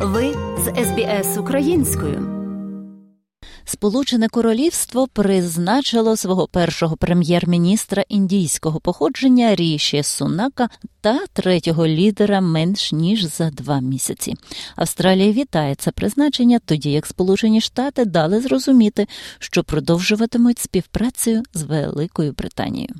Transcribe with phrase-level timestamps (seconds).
[0.00, 2.34] Ви з СБС українською.
[3.64, 10.68] Сполучене Королівство призначило свого першого прем'єр-міністра індійського походження Ріші Сунака
[11.00, 14.34] та третього лідера менш ніж за два місяці.
[14.76, 19.06] Австралія вітає це призначення, тоді як Сполучені Штати дали зрозуміти,
[19.38, 22.94] що продовжуватимуть співпрацю з Великою Британією.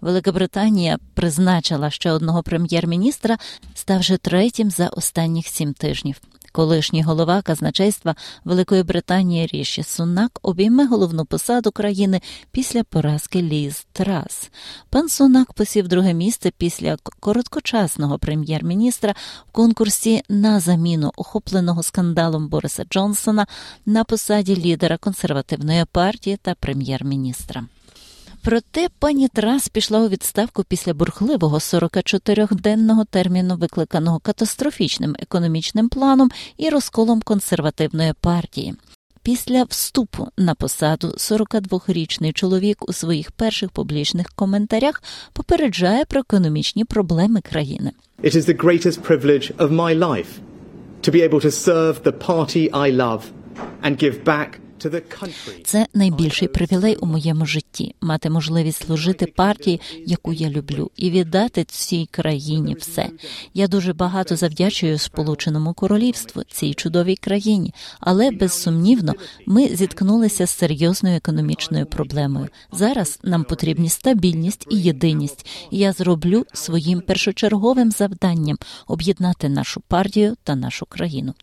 [0.00, 3.38] Велика Британія призначила ще одного прем'єр-міністра,
[3.74, 6.20] ставши третім за останніх сім тижнів.
[6.52, 8.14] Колишній голова казначейства
[8.44, 12.20] Великої Британії Ріші Сунак обійме головну посаду країни
[12.52, 14.50] після поразки Ліз Трас.
[14.90, 19.14] Пан Сунак посів друге місце після короткочасного прем'єр-міністра
[19.48, 23.46] в конкурсі на заміну охопленого скандалом Бориса Джонсона
[23.86, 27.64] на посаді лідера консервативної партії та прем'єр-міністра.
[28.44, 36.68] Проте пані Трас пішла у відставку після бурхливого 44-денного терміну, викликаного катастрофічним економічним планом і
[36.68, 38.74] розколом консервативної партії.
[39.22, 47.40] Після вступу на посаду 42-річний чоловік у своїх перших публічних коментарях попереджає про економічні проблеми
[47.40, 47.92] країни.
[48.22, 50.40] It is the greatest privilege of my life
[51.02, 53.20] to be able to serve the party I love
[53.82, 54.48] and give back
[55.64, 61.64] це найбільший привілей у моєму житті мати можливість служити партії, яку я люблю, і віддати
[61.64, 63.10] цій країні все.
[63.54, 69.14] Я дуже багато завдячую Сполученому Королівству цій чудовій країні, але безсумнівно
[69.46, 72.48] ми зіткнулися з серйозною економічною проблемою.
[72.72, 75.46] Зараз нам потрібні стабільність і єдиність.
[75.70, 81.34] Я зроблю своїм першочерговим завданням об'єднати нашу партію та нашу країну.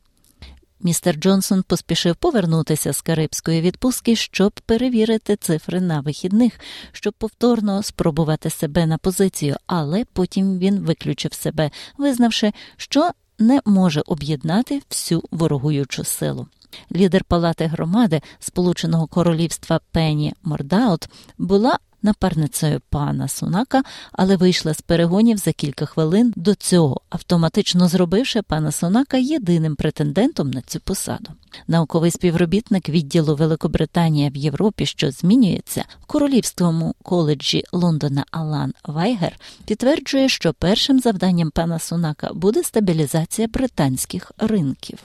[0.80, 6.60] Містер Джонсон поспішив повернутися з карибської відпустки, щоб перевірити цифри на вихідних,
[6.92, 14.02] щоб повторно спробувати себе на позицію, але потім він виключив себе, визнавши, що не може
[14.06, 16.48] об'єднати всю ворогуючу силу.
[16.96, 25.38] Лідер палати громади Сполученого Королівства Пенні Мордаут була напарницею пана Сунака, але вийшла з перегонів
[25.38, 31.30] за кілька хвилин до цього, автоматично зробивши пана Сунака єдиним претендентом на цю посаду.
[31.68, 40.30] Науковий співробітник відділу Великобританія в Європі, що змінюється в королівському коледжі Лондона Алан Вайгер, підтверджує,
[40.30, 45.00] що першим завданням пана Сунака буде стабілізація британських ринків.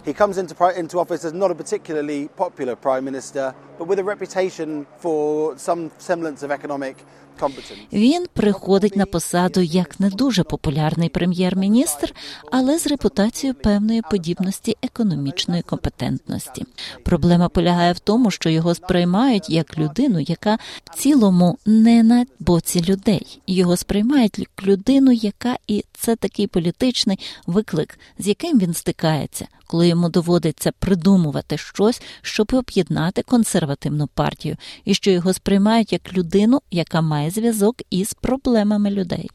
[6.81, 7.04] He economic
[7.92, 12.14] він приходить на посаду як не дуже популярний прем'єр-міністр,
[12.52, 16.64] але з репутацією певної подібності економічної компетентності.
[17.04, 22.82] Проблема полягає в тому, що його сприймають як людину, яка в цілому не на боці
[22.82, 23.40] людей.
[23.46, 29.88] Його сприймають як людину, яка і це такий політичний виклик, з яким він стикається, коли
[29.88, 37.00] йому доводиться придумувати щось, щоб об'єднати консервативну партію, і що його сприймають як людину, яка
[37.00, 39.30] має зв'язок із проблемами людей.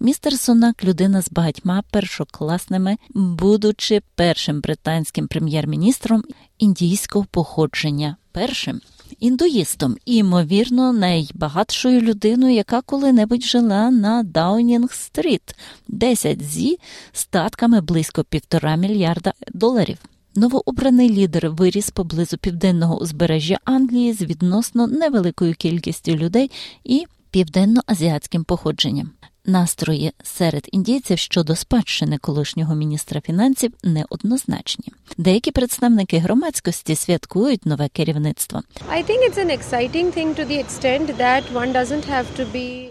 [0.00, 6.22] Містер Сунак людина з багатьма першокласними, будучи першим британським прем'єр-міністром
[6.58, 8.80] індійського походження, першим
[9.20, 15.56] індуїстом і, ймовірно, найбагатшою людиною, яка коли-небудь жила на Даунінг-стріт,
[15.88, 16.78] 10 зі
[17.12, 19.98] статками близько півтора мільярда доларів.
[20.34, 26.50] Новообраний лідер виріс поблизу південного узбережжя Англії з відносно невеликою кількістю людей
[26.84, 29.10] і південно-азіатським походженням.
[29.46, 34.84] Настрої серед індійців щодо спадщини колишнього міністра фінансів неоднозначні.
[35.18, 38.62] Деякі представники громадськості святкують нове керівництво.
[38.92, 42.88] I think it's an exciting thing to the extent that one doesn't have to be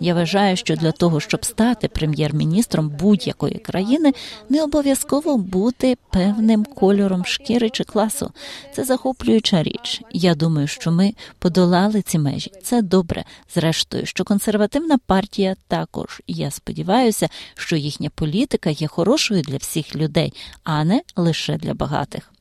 [0.00, 4.12] я вважаю, що для того, щоб стати прем'єр-міністром будь-якої країни,
[4.48, 8.30] не обов'язково бути певним кольором шкіри чи класу.
[8.74, 10.02] Це захоплююча річ.
[10.12, 12.52] Я думаю, що ми подолали ці межі.
[12.62, 13.24] Це добре.
[13.54, 16.22] Зрештою, що консервативна партія також.
[16.26, 20.32] Я сподіваюся, що їхня політика є хорошою для всіх людей,
[20.64, 22.32] а не лише для багатих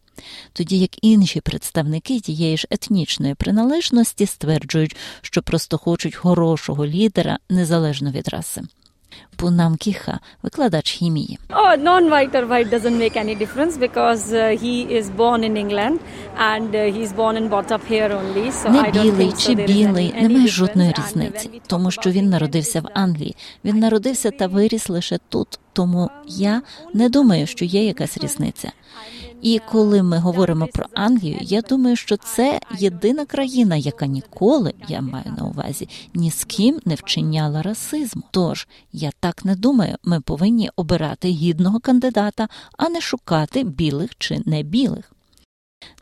[0.54, 8.12] тоді як інші представники тієї ж етнічної приналежності стверджують, що просто хочуть хорошого лідера незалежно
[8.12, 8.62] від раси.
[9.36, 11.40] Пунам Кіха, викладач хімії.
[11.50, 16.00] Oh, non-white or white doesn't make any difference because uh, he is born in England
[16.54, 18.52] and uh, he's born and brought up here only.
[18.52, 23.36] So не білий чи білий, немає жодної різниці, тому що він народився в Англії.
[23.66, 25.60] Він народився та виріс лише тут.
[25.74, 26.62] Тому я
[26.94, 28.72] не думаю, що є якась різниця.
[29.42, 35.02] І коли ми говоримо про Англію, я думаю, що це єдина країна, яка ніколи, я
[35.02, 38.24] маю на увазі, ні з ким не вчиняла расизму.
[38.32, 42.48] Тож я так не думаю, ми повинні обирати гідного кандидата,
[42.78, 45.12] а не шукати білих чи не білих.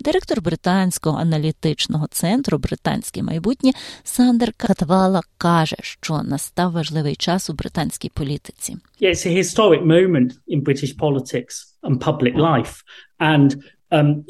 [0.02, 3.72] Директор британського аналітичного центру Британське майбутнє
[4.04, 8.78] Сандер Катвала каже, що настав важливий час у британській політиці.
[9.02, 12.74] Yeah, it's a historic moment in British politics and public life.
[13.20, 13.56] And
[13.92, 14.24] um,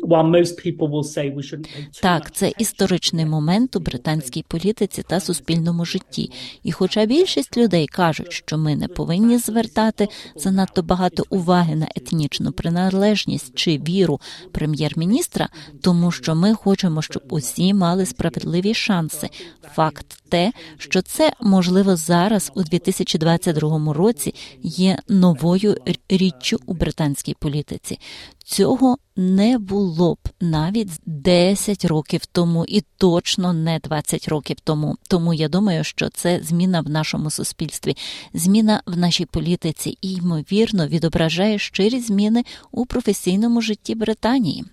[2.02, 6.32] Так, це історичний момент у британській політиці та суспільному житті.
[6.64, 12.52] І хоча більшість людей кажуть, що ми не повинні звертати занадто багато уваги на етнічну
[12.52, 14.20] приналежність чи віру
[14.52, 15.50] прем'єр-міністра,
[15.82, 19.30] тому що ми хочемо, щоб усі мали справедливі шанси.
[19.74, 24.34] Факт те, що це можливо зараз у 2022 році
[24.64, 25.78] є новою
[26.10, 28.00] річчю у британській політиці.
[28.44, 34.96] Цього не було б навіть 10 років тому, і точно не 20 років тому.
[35.08, 37.98] Тому я думаю, що це зміна в нашому суспільстві,
[38.34, 44.66] зміна в нашій політиці і ймовірно відображає щирі зміни у професійному житті Британії.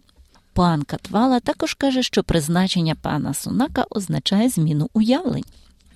[0.52, 5.44] Пан Катвала також каже, що призначення пана Сунака означає зміну уявлень.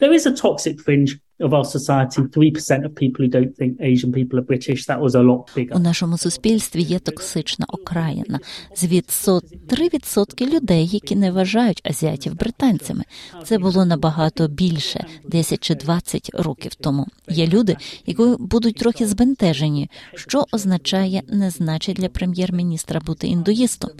[0.00, 2.22] There is a toxic fringe of our society.
[2.22, 4.86] 3% of people who don't think Asian people are British.
[4.86, 8.40] That was a lot У нашому суспільстві є токсична окраїна
[8.76, 13.04] з відсот 3% людей, які не вважають азіатів британцями.
[13.44, 17.06] Це було набагато більше 10 чи 20 років тому.
[17.28, 23.90] Є люди, які будуть трохи збентежені, що означає не значить для прем'єр-міністра бути індуїстом.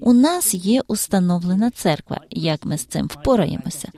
[0.00, 2.20] У нас є установлена церква.
[2.30, 3.88] Як ми з цим впораємося?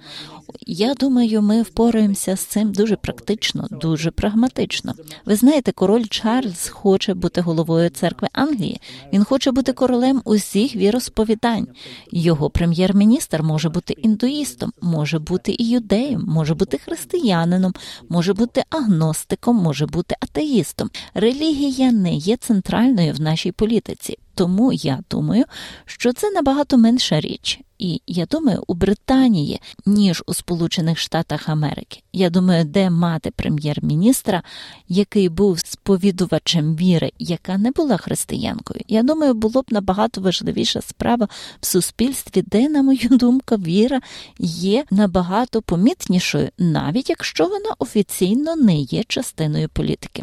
[0.60, 4.94] Я думаю, ми впораємося з цим дуже практично, дуже прагматично.
[5.26, 8.80] Ви знаєте, король Чарльз хоче бути головою церкви Англії.
[9.12, 11.68] Він хоче бути королем усіх віросповідань.
[12.12, 17.74] Його прем'єр-міністр може бути індуїстом, може бути і юдеєм, може бути християнином,
[18.08, 20.90] може бути агностиком, може бути атеїстом.
[21.14, 24.18] Релігія не є центральною в нашій політиці.
[24.34, 25.44] Тому я думаю,
[25.84, 27.60] що це набагато менша річ.
[27.78, 32.02] І я думаю, у Британії, ніж у Сполучених Штатах Америки.
[32.12, 34.42] Я думаю, де мати прем'єр-міністра,
[34.88, 38.80] який був сповідувачем віри, яка не була християнкою.
[38.88, 41.28] Я думаю, було б набагато важливіша справа
[41.60, 44.00] в суспільстві, де, на мою думку, віра
[44.38, 50.22] є набагато помітнішою, навіть якщо вона офіційно не є частиною політики.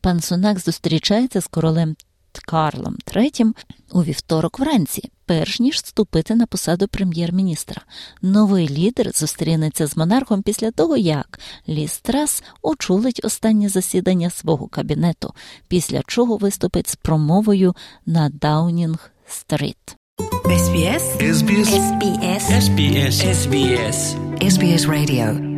[0.00, 1.96] Пан Сунак зустрічається з королем
[2.38, 3.52] Карлом III
[3.92, 7.82] у вівторок вранці, перш ніж вступити на посаду прем'єр-міністра.
[8.22, 15.34] Новий лідер зустрінеться з монархом після того, як Ліс Трас очолить останнє засідання свого кабінету,
[15.68, 17.74] після чого виступить з промовою
[18.06, 19.96] на Даунінг-стрит.
[20.44, 21.04] SBS
[21.36, 23.98] SBS SBS SBS SBS
[24.40, 25.51] SBS Radio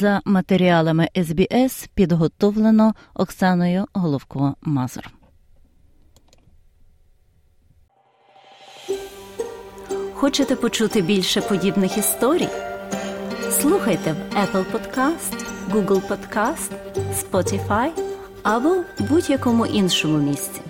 [0.00, 5.06] За матеріалами СБС підготовлено Оксаною Головко-Мазур.
[10.14, 12.48] Хочете почути більше подібних історій?
[13.50, 16.70] Слухайте в Apple Podcast, Google Podcast,
[17.14, 17.90] Spotify
[18.42, 20.60] або будь-якому іншому місці.